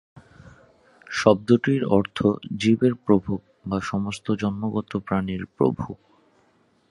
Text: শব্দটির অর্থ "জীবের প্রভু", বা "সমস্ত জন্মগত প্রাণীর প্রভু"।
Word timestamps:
শব্দটির 1.11 1.81
অর্থ 1.89 2.17
"জীবের 2.57 2.93
প্রভু", 3.05 3.31
বা 3.65 3.77
"সমস্ত 3.81 4.25
জন্মগত 4.31 4.91
প্রাণীর 4.97 5.43
প্রভু"। 5.57 5.87